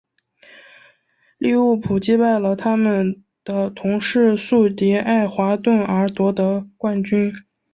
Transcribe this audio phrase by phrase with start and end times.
[1.37, 7.31] 利物浦击败了他们的同市宿敌爱华顿而夺得冠军。